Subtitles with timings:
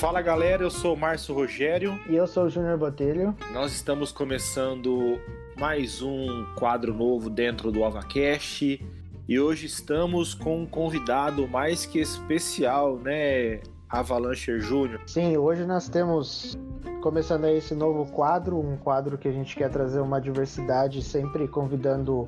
[0.00, 2.00] Fala galera, eu sou o Márcio Rogério.
[2.08, 3.36] E eu sou o Júnior Botelho.
[3.52, 5.20] Nós estamos começando
[5.58, 8.82] mais um quadro novo dentro do AvaCast.
[9.28, 13.60] E hoje estamos com um convidado mais que especial, né,
[13.90, 15.02] Avalanche Júnior?
[15.06, 16.58] Sim, hoje nós temos
[17.02, 21.46] começando aí esse novo quadro, um quadro que a gente quer trazer uma diversidade, sempre
[21.46, 22.26] convidando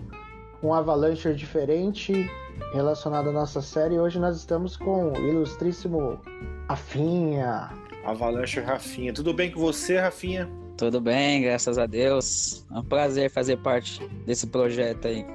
[0.63, 2.31] um Avalanche diferente
[2.73, 3.99] relacionado à nossa série.
[3.99, 6.21] Hoje nós estamos com o ilustríssimo
[6.69, 7.71] Rafinha.
[8.05, 9.13] Avalanche Rafinha.
[9.13, 10.49] Tudo bem com você, Rafinha?
[10.77, 12.65] Tudo bem, graças a Deus.
[12.71, 15.27] É um prazer fazer parte desse projeto aí.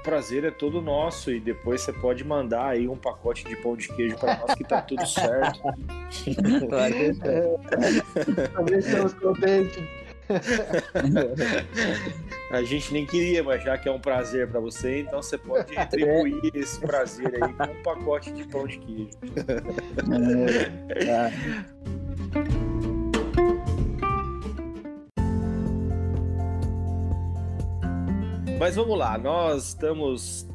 [0.00, 3.76] O prazer é todo nosso e depois você pode mandar aí um pacote de pão
[3.76, 5.60] de queijo para nós que tá tudo certo.
[8.54, 9.84] Também estamos contentes.
[12.52, 15.74] A gente nem queria, mas já que é um prazer para você, então você pode
[15.74, 16.58] retribuir é.
[16.58, 19.08] esse prazer aí com um pacote de pão de queijo.
[20.90, 21.32] É.
[28.58, 30.46] Mas vamos lá, nós estamos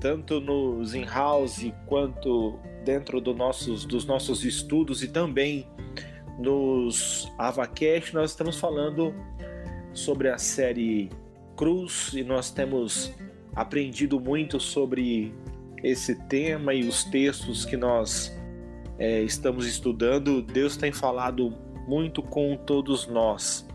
[0.00, 5.68] tanto nos in-house quanto dentro do nossos, dos nossos estudos e também
[6.38, 9.14] nos AvaCast, nós estamos falando
[9.92, 11.10] sobre a série
[11.56, 13.12] Cruz e nós temos
[13.54, 15.34] aprendido muito sobre
[15.82, 18.36] esse tema e os textos que nós
[18.98, 20.42] é, estamos estudando.
[20.42, 21.50] Deus tem falado
[21.86, 23.66] muito com todos nós.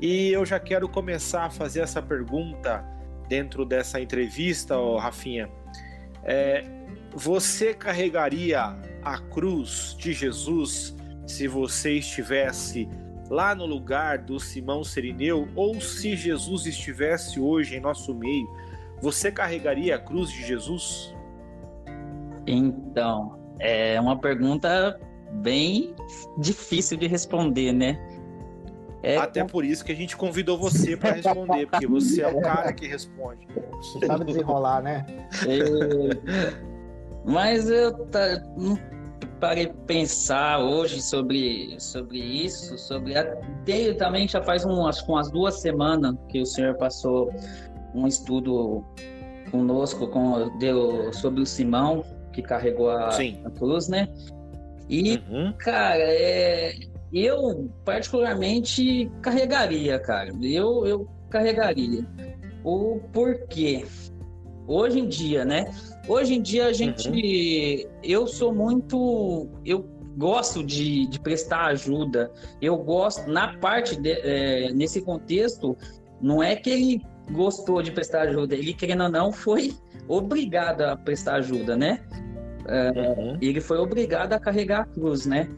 [0.00, 2.84] E eu já quero começar a fazer essa pergunta
[3.28, 5.48] dentro dessa entrevista, oh, Rafinha.
[6.24, 6.64] É,
[7.12, 10.96] você carregaria a cruz de Jesus
[11.26, 12.88] se você estivesse
[13.30, 18.50] lá no lugar do Simão Serineu ou se Jesus estivesse hoje em nosso meio,
[19.00, 21.14] você carregaria a cruz de Jesus?
[22.44, 25.00] Então, é uma pergunta
[25.34, 25.94] bem
[26.36, 27.98] difícil de responder, né?
[29.02, 29.16] É...
[29.16, 32.72] Até por isso que a gente convidou você para responder, porque você é o cara
[32.72, 33.46] que responde.
[34.04, 35.06] Sabe desenrolar, né?
[35.46, 36.50] É...
[37.24, 38.42] Mas eu tá,
[39.40, 46.14] parei pensar hoje sobre, sobre isso, sobre até também já faz umas, umas duas semanas
[46.28, 47.32] que o senhor passou
[47.94, 48.84] um estudo
[49.50, 54.08] conosco com, deu, sobre o Simão que carregou a, a cruz, né?
[54.88, 55.52] E, uhum.
[55.58, 56.74] cara, é,
[57.12, 60.30] eu particularmente carregaria, cara.
[60.42, 62.04] Eu, eu carregaria.
[62.62, 63.86] O porquê?
[64.70, 65.64] Hoje em dia, né?
[66.06, 67.08] Hoje em dia a gente.
[67.08, 67.90] Uhum.
[68.04, 69.48] Eu sou muito.
[69.66, 69.80] Eu
[70.16, 72.30] gosto de, de prestar ajuda.
[72.62, 75.76] Eu gosto, na parte, de, é, nesse contexto,
[76.20, 79.72] não é que ele gostou de prestar ajuda, ele, querendo ou não, foi
[80.06, 82.00] obrigado a prestar ajuda, né?
[82.68, 83.38] É, uhum.
[83.40, 85.48] Ele foi obrigado a carregar a cruz, né?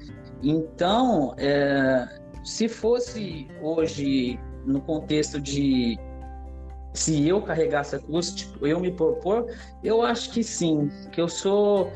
[0.42, 2.08] Então, é,
[2.44, 5.98] se fosse hoje no contexto de
[6.92, 9.46] se eu carregasse a cruz, tipo, eu me propor,
[9.82, 11.90] eu acho que sim, que eu sou,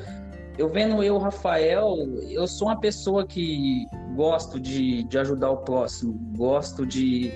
[0.57, 1.97] eu vendo eu, Rafael,
[2.31, 7.31] eu sou uma pessoa que gosto de, de ajudar o próximo, gosto de,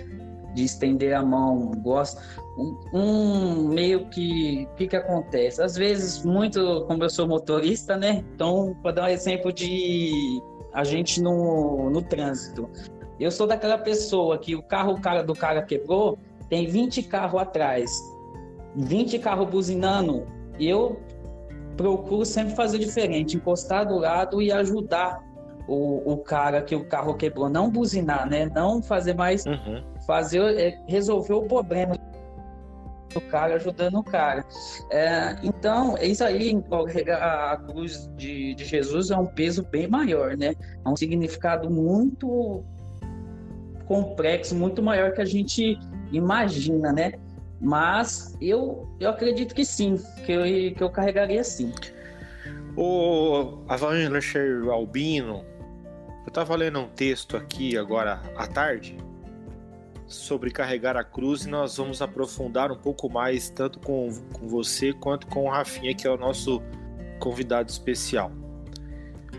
[0.55, 2.21] de estender a mão, gosto,
[2.57, 5.63] um, um meio que, que que acontece?
[5.63, 10.41] Às vezes, muito, como eu sou motorista, né, então, para dar um exemplo de
[10.73, 12.71] a gente no, no trânsito,
[13.19, 16.19] eu sou daquela pessoa que o carro o cara do cara quebrou,
[16.51, 17.91] tem 20 carros atrás,
[18.77, 20.27] 20 carros buzinando,
[20.59, 21.01] e eu
[21.77, 25.25] procuro sempre fazer diferente, encostar do lado e ajudar
[25.67, 28.51] o, o cara que o carro quebrou, não buzinar, né?
[28.53, 29.83] Não fazer mais, uhum.
[30.07, 31.95] fazer, é, resolver o problema
[33.15, 34.45] do cara, ajudando o cara.
[34.91, 36.61] É, então, isso aí,
[37.13, 40.55] a cruz de, de Jesus é um peso bem maior, né?
[40.85, 42.65] É um significado muito
[43.87, 45.79] complexo, muito maior que a gente
[46.13, 47.13] imagina, né?
[47.61, 50.45] Mas eu, eu acredito que sim, que eu,
[50.75, 51.73] que eu carregaria sim.
[52.77, 55.45] O Avalancher Albino,
[56.25, 58.97] eu estava lendo um texto aqui agora à tarde
[60.07, 64.93] sobre carregar a cruz e nós vamos aprofundar um pouco mais, tanto com, com você
[64.93, 66.61] quanto com o Rafinha, que é o nosso
[67.21, 68.33] convidado especial.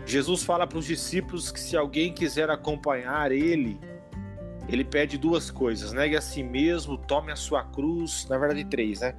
[0.06, 3.78] Jesus fala para os discípulos que se alguém quiser acompanhar ele,
[4.68, 8.26] ele pede duas coisas: negue a si mesmo, tome a sua cruz.
[8.28, 9.14] Na verdade, três, né?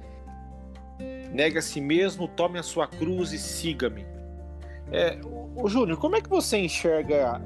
[1.32, 4.06] Negue a si mesmo, tome a sua cruz e siga-me.
[4.92, 5.18] É,
[5.56, 7.42] o Júnior, como é que você enxerga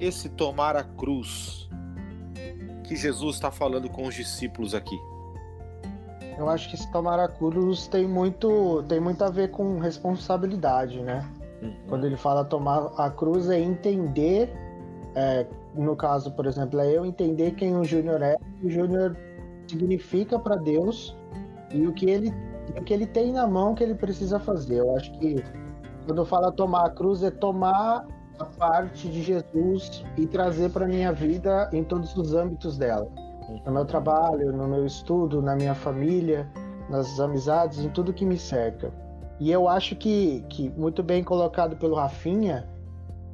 [0.00, 1.68] esse tomar a cruz
[2.84, 4.98] que Jesus está falando com os discípulos aqui?
[6.38, 11.00] Eu acho que esse tomar a cruz tem muito, tem muito a ver com responsabilidade,
[11.02, 11.28] né?
[11.62, 11.74] Uhum.
[11.88, 14.52] Quando ele fala tomar a cruz é entender
[15.16, 19.16] É, no caso, por exemplo, é eu entender quem o Júnior é, o Júnior
[19.66, 21.16] significa para Deus
[21.72, 22.32] e o que ele
[22.78, 24.80] o que ele tem na mão que ele precisa fazer.
[24.80, 25.42] Eu acho que
[26.04, 28.06] quando fala tomar a cruz é tomar
[28.38, 33.08] a parte de Jesus e trazer para minha vida em todos os âmbitos dela.
[33.64, 36.46] No meu trabalho, no meu estudo, na minha família,
[36.90, 38.92] nas amizades, em tudo que me cerca.
[39.38, 42.68] E eu acho que, que muito bem colocado pelo Rafinha,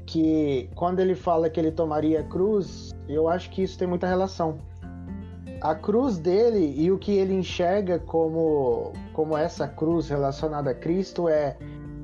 [0.07, 4.07] que quando ele fala que ele tomaria a cruz, eu acho que isso tem muita
[4.07, 4.59] relação.
[5.61, 11.29] A cruz dele e o que ele enxerga como, como essa cruz relacionada a Cristo
[11.29, 11.57] é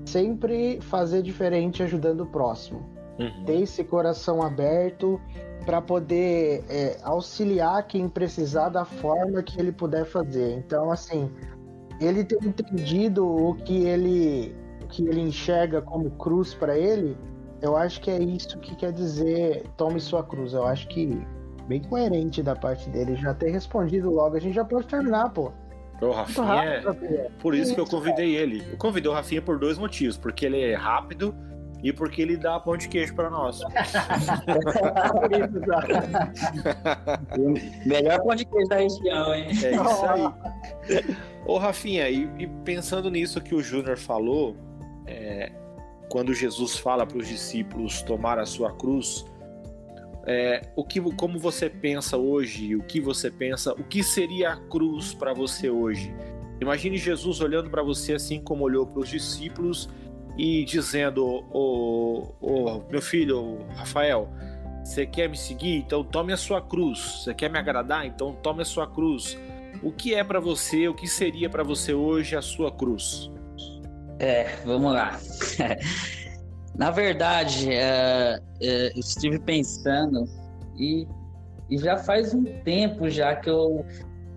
[0.07, 2.81] sempre fazer diferente ajudando o próximo.
[3.19, 3.45] Uhum.
[3.45, 5.21] Ter esse coração aberto
[5.67, 10.57] para poder é, auxiliar quem precisar da forma que ele puder fazer.
[10.57, 11.31] Então, assim,
[12.01, 17.17] ele ter entendido o que ele, o que ele enxerga como cruz para ele,
[17.61, 20.53] eu acho que é isso que quer dizer tome sua cruz.
[20.53, 21.21] Eu acho que
[21.67, 24.37] bem coerente da parte dele já ter respondido logo.
[24.37, 25.53] A gente já pode terminar, pô.
[26.01, 27.29] O Rafinha, rápido, é...
[27.41, 28.65] por isso que eu convidei ele.
[28.71, 31.35] Eu convidei o Rafinha por dois motivos, porque ele é rápido
[31.83, 33.61] e porque ele dá pão de queijo para nós.
[37.85, 39.47] Melhor pão de queijo da região, hein?
[39.49, 39.67] É isso
[40.07, 40.33] aí.
[41.45, 44.57] Ô, Rafinha, e, e pensando nisso que o Júnior falou,
[45.05, 45.51] é,
[46.09, 49.25] quando Jesus fala para os discípulos tomar a sua cruz,
[50.27, 52.77] é, o que, como você pensa hoje?
[52.77, 53.73] O que você pensa?
[53.73, 56.15] O que seria a cruz para você hoje?
[56.61, 59.89] Imagine Jesus olhando para você assim como olhou para os discípulos
[60.37, 64.29] e dizendo: "O meu filho Rafael,
[64.85, 65.77] você quer me seguir?
[65.77, 67.23] Então tome a sua cruz.
[67.23, 68.05] Você quer me agradar?
[68.07, 69.39] Então tome a sua cruz."
[69.83, 70.89] O que é para você?
[70.89, 73.31] O que seria para você hoje a sua cruz?
[74.19, 75.19] É, vamos lá.
[76.77, 80.25] Na verdade, é, é, eu estive pensando
[80.77, 81.07] e,
[81.69, 83.85] e já faz um tempo já que eu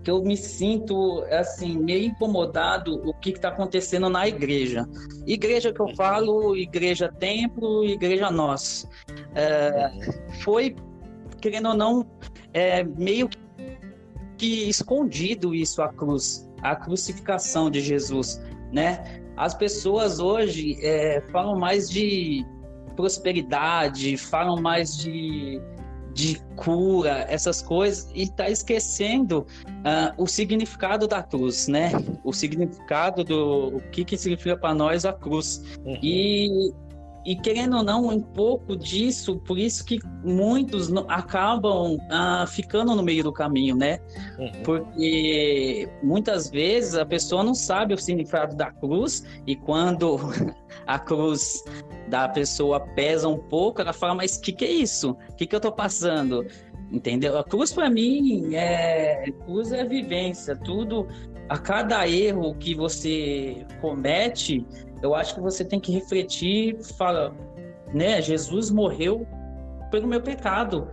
[0.02, 4.84] que eu me sinto assim meio incomodado o que está acontecendo na igreja.
[5.26, 8.88] Igreja que eu falo, igreja templo, igreja nós.
[9.34, 9.92] É,
[10.42, 10.74] foi
[11.40, 12.04] querendo ou não
[12.52, 13.28] é, meio
[14.36, 18.42] que escondido isso a cruz, a crucificação de Jesus,
[18.72, 19.21] né?
[19.36, 22.44] As pessoas hoje é, falam mais de
[22.96, 25.60] prosperidade, falam mais de,
[26.12, 31.90] de cura, essas coisas, e está esquecendo uh, o significado da cruz, né?
[32.22, 35.62] O significado do o que, que significa para nós a cruz.
[35.84, 35.98] Uhum.
[36.02, 36.72] E
[37.24, 43.02] e querendo ou não, um pouco disso, por isso que muitos acabam ah, ficando no
[43.02, 44.00] meio do caminho, né?
[44.38, 44.52] Uhum.
[44.64, 50.18] Porque muitas vezes a pessoa não sabe o significado da cruz e quando
[50.86, 51.62] a cruz
[52.08, 55.16] da pessoa pesa um pouco, ela fala: Mas o que, que é isso?
[55.30, 56.44] O que, que eu tô passando?
[56.90, 57.38] Entendeu?
[57.38, 61.06] A cruz para mim é cruz é vivência, tudo
[61.48, 64.66] a cada erro que você comete,
[65.02, 67.34] eu acho que você tem que refletir, fala,
[67.92, 68.22] né?
[68.22, 69.26] Jesus morreu
[69.90, 70.88] pelo meu pecado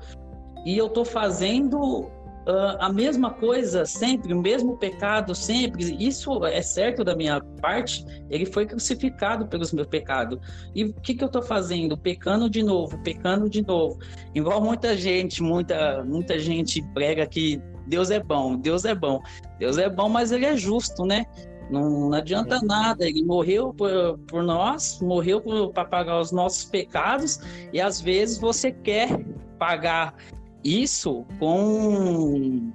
[0.66, 2.10] e eu tô fazendo
[2.50, 5.96] uh, a mesma coisa sempre, o mesmo pecado sempre.
[6.00, 8.06] Isso é certo da minha parte.
[8.30, 10.40] Ele foi crucificado pelos meus pecados.
[10.76, 11.98] E o que que eu tô fazendo?
[11.98, 14.00] Pecando de novo, pecando de novo.
[14.34, 19.22] Igual muita gente, muita muita gente prega que Deus é bom, Deus é bom.
[19.58, 21.26] Deus é bom, mas ele é justo, né?
[21.70, 22.66] Não, não adianta é.
[22.66, 25.42] nada, ele morreu por, por nós, morreu
[25.74, 27.40] para pagar os nossos pecados,
[27.72, 29.24] e às vezes você quer
[29.58, 30.16] pagar
[30.64, 32.72] isso com.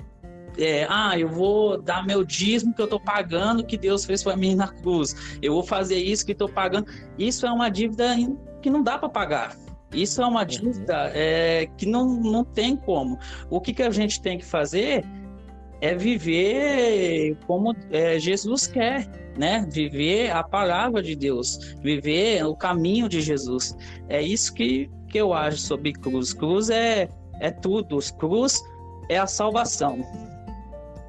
[0.56, 4.36] É, ah, eu vou dar meu dízimo que eu estou pagando, que Deus fez para
[4.36, 5.38] mim na cruz.
[5.42, 6.86] Eu vou fazer isso que estou pagando.
[7.18, 8.14] Isso é uma dívida
[8.62, 9.56] que não dá para pagar.
[9.92, 10.46] Isso é uma uhum.
[10.46, 13.18] dívida é, que não, não tem como.
[13.50, 15.04] O que, que a gente tem que fazer
[15.80, 19.66] é viver como é, Jesus quer, né?
[19.70, 23.76] Viver a palavra de Deus, viver o caminho de Jesus.
[24.08, 26.32] É isso que, que eu acho sobre cruz.
[26.32, 27.08] Cruz é,
[27.40, 27.98] é tudo.
[28.18, 28.62] Cruz
[29.08, 29.98] é a salvação.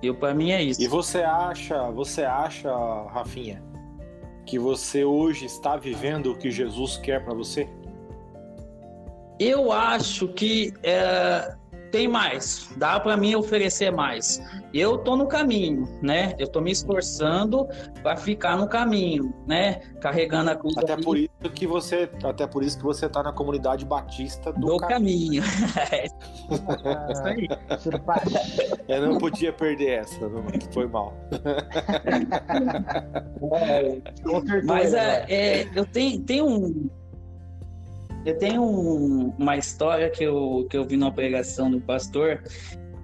[0.02, 0.82] E para mim é isso.
[0.82, 2.70] E você acha, você acha,
[3.08, 3.64] Rafinha,
[4.46, 7.68] que você hoje está vivendo o que Jesus quer para você?
[9.40, 11.56] Eu acho que é,
[11.96, 14.44] tem mais, dá para mim oferecer mais.
[14.74, 16.36] Eu tô no caminho, né?
[16.38, 17.70] Eu tô me esforçando
[18.04, 19.80] para ficar no caminho, né?
[20.02, 20.78] Carregando a cruz.
[20.78, 21.04] Até ali.
[21.06, 24.78] por isso que você, até por isso que você tá na comunidade batista do, do
[24.78, 25.42] caminho.
[27.24, 27.54] caminho.
[28.90, 31.14] é, Eu não podia perder essa, não, foi mal.
[33.54, 34.02] É,
[34.68, 36.90] mas é, é, eu tenho, tenho um
[38.26, 42.44] eu tenho um, uma história que eu, que eu vi numa pregação do pastor,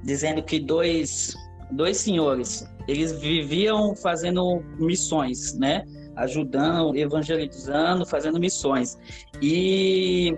[0.04, 1.36] dizendo que dois,
[1.72, 5.86] dois senhores, eles viviam fazendo missões, né?
[6.16, 8.98] Ajudando, evangelizando, fazendo missões.
[9.42, 10.36] E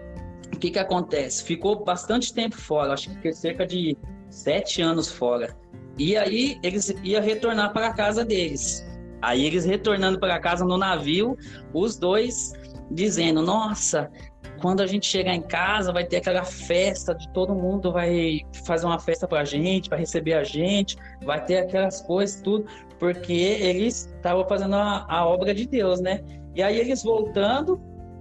[0.54, 1.44] o que que acontece?
[1.44, 3.98] Ficou bastante tempo fora, acho que cerca de
[4.30, 5.56] sete anos fora.
[5.98, 8.86] E aí eles iam retornar para a casa deles.
[9.22, 11.38] Aí eles retornando para casa no navio,
[11.74, 12.52] os dois
[12.92, 14.12] dizendo: Nossa,
[14.64, 18.86] quando a gente chegar em casa, vai ter aquela festa de todo mundo vai fazer
[18.86, 22.66] uma festa para a gente, para receber a gente, vai ter aquelas coisas, tudo,
[22.98, 26.22] porque eles estavam fazendo a, a, obra de Deus, né?
[26.56, 27.78] E aí eles voltando,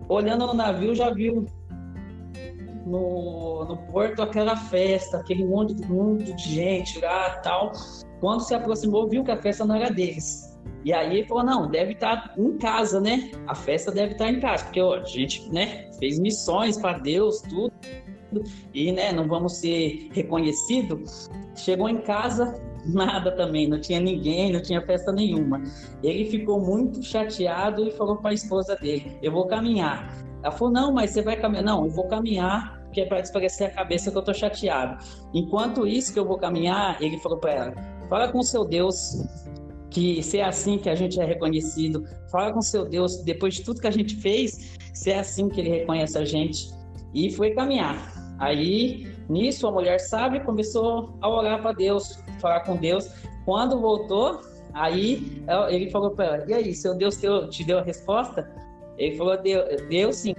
[0.09, 1.47] olhando no navio, já viu
[2.85, 7.71] no, no porto aquela festa, aquele monte, monte de gente lá tal.
[8.19, 10.52] Quando se aproximou, viu que a festa não era deles
[10.85, 13.31] e aí ele falou: não, deve estar em casa, né?
[13.47, 17.41] A festa deve estar em casa, porque ó, a gente né, fez missões para Deus,
[17.43, 17.73] tudo,
[18.75, 21.31] e né, não vamos ser reconhecidos.
[21.55, 25.63] Chegou em casa, nada também, não tinha ninguém, não tinha festa nenhuma.
[26.03, 30.13] Ele ficou muito chateado e falou para a esposa dele: Eu vou caminhar.
[30.43, 31.65] Ela falou: Não, mas você vai caminhar?
[31.65, 34.99] Não, eu vou caminhar, porque é para desparecer a cabeça que eu tô chateado.
[35.33, 37.75] Enquanto isso que eu vou caminhar, ele falou para ela:
[38.09, 39.25] Fala com seu Deus,
[39.93, 43.63] que se é assim que a gente é reconhecido, fala com seu Deus, depois de
[43.63, 46.71] tudo que a gente fez, se é assim que ele reconhece a gente.
[47.15, 48.11] E foi caminhar.
[48.39, 53.09] Aí, nisso, a mulher sábia começou a orar para Deus, falar com Deus.
[53.45, 54.41] Quando voltou,
[54.73, 57.21] aí ele falou para ela: E aí, seu Deus
[57.51, 58.51] te deu a resposta?
[58.97, 60.35] Ele falou: Deu, deu sim.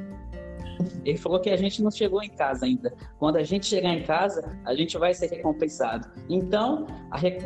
[1.06, 2.94] Ele falou que a gente não chegou em casa ainda.
[3.20, 6.10] Quando a gente chegar em casa, a gente vai ser recompensado.
[6.30, 6.88] Então,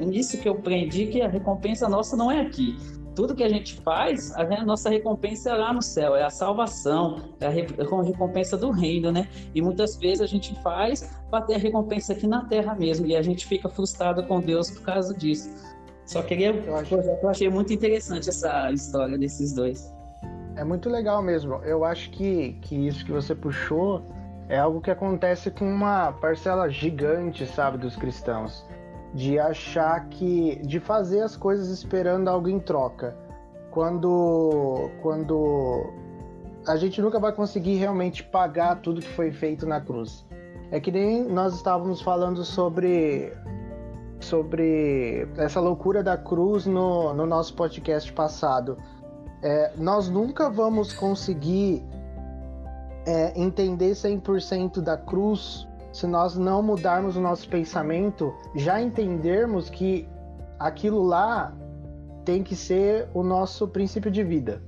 [0.06, 2.78] nisso que eu aprendi que a recompensa nossa não é aqui.
[3.16, 7.34] Tudo que a gente faz, a nossa recompensa é lá no céu, é a salvação,
[7.40, 9.28] é a recompensa do reino, né?
[9.56, 13.16] E muitas vezes a gente faz para ter a recompensa aqui na terra mesmo, e
[13.16, 15.50] a gente fica frustrado com Deus por causa disso.
[16.06, 16.52] Só queria.
[16.52, 19.97] Eu achei muito interessante essa história desses dois.
[20.58, 21.56] É muito legal mesmo.
[21.64, 24.02] Eu acho que, que isso que você puxou
[24.50, 28.66] é algo que acontece com uma parcela gigante, sabe, dos cristãos.
[29.14, 30.56] De achar que.
[30.66, 33.16] de fazer as coisas esperando algo em troca.
[33.70, 34.90] Quando.
[35.04, 35.94] Quando.
[36.68, 40.26] A gente nunca vai conseguir realmente pagar tudo que foi feito na cruz.
[40.72, 43.32] É que nem nós estávamos falando sobre.
[44.20, 48.76] sobre essa loucura da cruz no, no nosso podcast passado
[49.48, 51.82] é, nós nunca vamos conseguir
[53.06, 60.06] é, entender 100% da cruz se nós não mudarmos o nosso pensamento, já entendermos que
[60.60, 61.54] aquilo lá
[62.26, 64.62] tem que ser o nosso princípio de vida.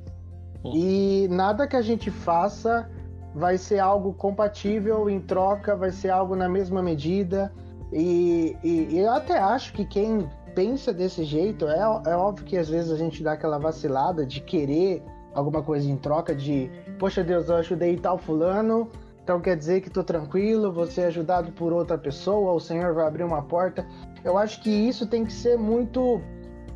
[0.64, 2.90] E nada que a gente faça
[3.36, 7.52] vai ser algo compatível em troca, vai ser algo na mesma medida.
[7.92, 12.58] E, e, e eu até acho que quem pensa desse jeito, é, é óbvio que
[12.58, 15.04] às vezes a gente dá aquela vacilada de querer
[15.34, 18.90] alguma coisa em troca de, poxa Deus, eu ajudei tal fulano,
[19.24, 23.06] então quer dizer que tô tranquilo, vou ser ajudado por outra pessoa, o Senhor vai
[23.06, 23.86] abrir uma porta.
[24.24, 26.20] Eu acho que isso tem que ser muito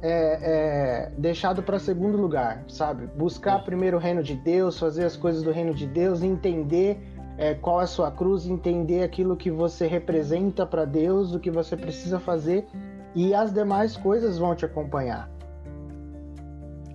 [0.02, 3.08] é, é, deixado para segundo lugar, sabe?
[3.08, 7.02] Buscar primeiro o reino de Deus, fazer as coisas do reino de Deus, entender
[7.38, 11.50] é, qual é a sua cruz, entender aquilo que você representa para Deus, o que
[11.50, 12.68] você precisa fazer
[13.16, 15.30] e as demais coisas vão te acompanhar.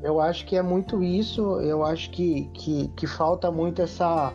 [0.03, 4.33] Eu acho que é muito isso, eu acho que, que, que falta muito essa,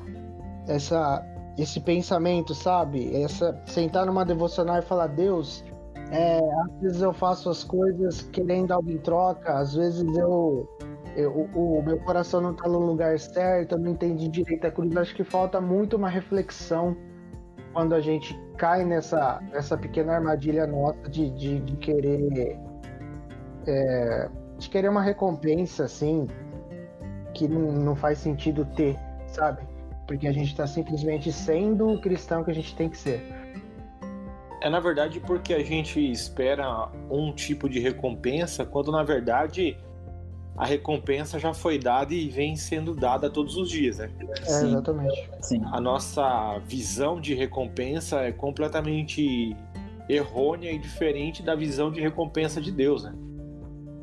[0.67, 1.25] essa,
[1.57, 3.15] esse pensamento, sabe?
[3.15, 5.63] Essa, sentar numa devocional e falar, Deus,
[6.11, 10.67] é, às vezes eu faço as coisas querendo algo em troca, às vezes eu,
[11.15, 14.71] eu o, o, meu coração não está no lugar certo, eu não entendi direito a
[14.71, 14.95] cruz.
[14.97, 16.95] Acho que falta muito uma reflexão
[17.73, 22.57] quando a gente cai nessa, nessa pequena armadilha nossa de, de, de querer
[23.65, 26.27] é, de querer uma recompensa assim
[27.33, 28.95] que não, não faz sentido ter,
[29.27, 29.63] sabe?
[30.07, 33.21] Porque a gente está simplesmente sendo o cristão que a gente tem que ser.
[34.61, 39.77] É na verdade porque a gente espera um tipo de recompensa, quando na verdade
[40.55, 44.11] a recompensa já foi dada e vem sendo dada todos os dias, né?
[44.19, 45.29] É, exatamente.
[45.41, 45.61] Sim.
[45.71, 49.55] A nossa visão de recompensa é completamente
[50.07, 53.13] errônea e diferente da visão de recompensa de Deus, né?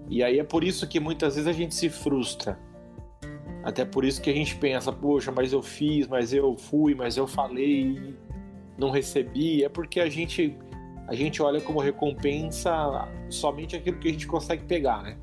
[0.09, 2.59] E aí é por isso que muitas vezes a gente se frustra.
[3.63, 7.17] Até por isso que a gente pensa, poxa, mas eu fiz, mas eu fui, mas
[7.17, 8.17] eu falei,
[8.77, 9.63] não recebi.
[9.63, 10.57] É porque a gente
[11.07, 12.73] a gente olha como recompensa
[13.29, 15.17] somente aquilo que a gente consegue pegar, né?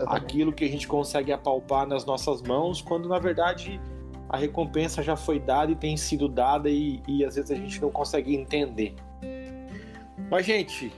[0.00, 3.80] Aquilo que a gente consegue apalpar nas nossas mãos, quando na verdade
[4.28, 7.80] a recompensa já foi dada e tem sido dada e, e às vezes a gente
[7.80, 8.94] não consegue entender.
[10.30, 10.92] Mas, gente,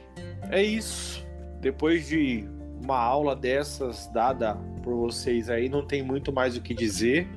[0.50, 1.26] é isso.
[1.60, 2.48] Depois de
[2.82, 7.28] uma aula dessas dada por vocês aí, não tem muito mais o que dizer.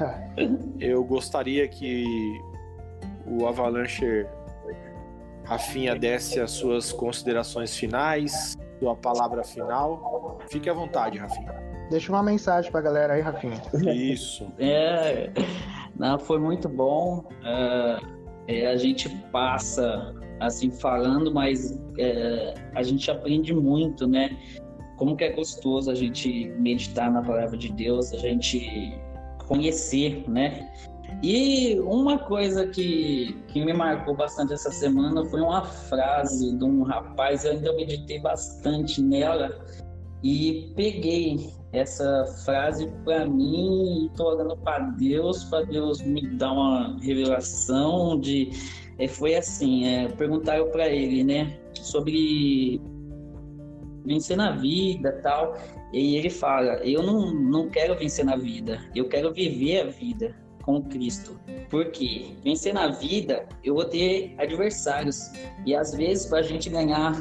[0.80, 2.04] Eu gostaria que
[3.26, 4.26] o Avalanche
[5.44, 10.38] Rafinha desse as suas considerações finais, sua palavra final.
[10.48, 11.54] Fique à vontade, Rafinha.
[11.88, 13.62] Deixa uma mensagem pra galera aí, Rafinha.
[13.94, 14.50] Isso.
[14.58, 15.30] É,
[15.96, 17.24] não, foi muito bom.
[17.44, 17.98] É,
[18.48, 24.36] é, a gente passa assim falando, mas é, a gente aprende muito, né?
[24.96, 28.98] Como que é gostoso a gente meditar na palavra de Deus, a gente
[29.46, 30.72] conhecer, né?
[31.22, 36.82] E uma coisa que, que me marcou bastante essa semana foi uma frase de um
[36.82, 39.64] rapaz, eu ainda meditei bastante nela
[40.22, 46.52] e peguei essa frase para mim e tô orando para Deus, para Deus me dar
[46.52, 48.50] uma revelação de
[48.98, 52.80] é, foi assim, é, perguntaram para ele, né, sobre
[54.04, 55.56] vencer na vida, tal.
[55.92, 60.41] E ele fala: "Eu não, não quero vencer na vida, eu quero viver a vida
[60.62, 61.38] com Cristo.
[61.68, 65.30] Porque vencer na vida, eu vou ter adversários.
[65.66, 67.12] E às vezes, para a gente ganhar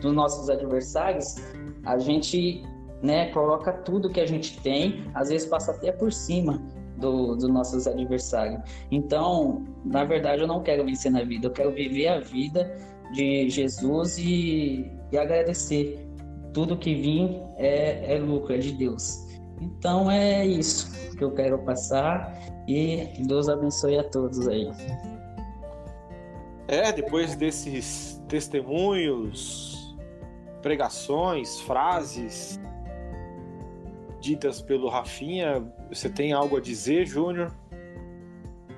[0.00, 1.36] dos nossos adversários,
[1.84, 2.62] a gente
[3.02, 6.62] né, coloca tudo que a gente tem, às vezes passa até por cima
[6.96, 8.60] do, dos nossos adversários.
[8.90, 12.74] Então, na verdade, eu não quero vencer na vida, eu quero viver a vida
[13.12, 16.04] de Jesus e, e agradecer.
[16.52, 19.27] Tudo que vim é, é lucro, é de Deus.
[19.60, 22.32] Então é isso que eu quero passar
[22.66, 24.70] e Deus abençoe a todos aí.
[26.68, 29.96] É, depois desses testemunhos,
[30.60, 32.60] pregações, frases
[34.20, 37.52] ditas pelo Rafinha, você tem algo a dizer, Júnior?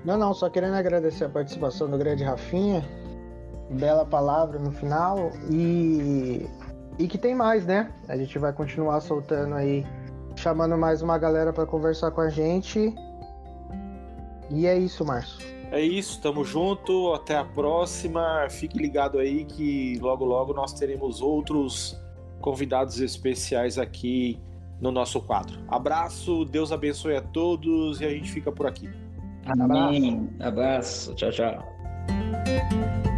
[0.05, 2.85] Não, não, só querendo agradecer a participação do grande Rafinha.
[3.71, 6.47] Bela palavra no final e
[6.99, 7.91] e que tem mais, né?
[8.09, 9.87] A gente vai continuar soltando aí
[10.41, 12.95] chamando mais uma galera para conversar com a gente.
[14.51, 15.47] E é isso, Márcio.
[15.71, 18.49] É isso, tamo junto, até a próxima.
[18.51, 21.97] Fique ligado aí que logo logo nós teremos outros
[22.41, 24.41] convidados especiais aqui
[24.81, 25.61] no nosso quadro.
[25.69, 28.91] Abraço, Deus abençoe a todos e a gente fica por aqui.
[29.47, 30.29] Amém.
[30.41, 31.15] Abraço, Abraço.
[31.15, 33.10] tchau, tchau.